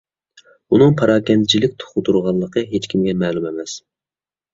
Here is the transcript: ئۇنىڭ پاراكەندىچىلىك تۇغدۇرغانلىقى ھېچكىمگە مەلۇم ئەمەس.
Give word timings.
ئۇنىڭ 0.75 0.93
پاراكەندىچىلىك 1.01 1.75
تۇغدۇرغانلىقى 1.83 2.63
ھېچكىمگە 2.73 3.15
مەلۇم 3.25 3.47
ئەمەس. 3.51 3.77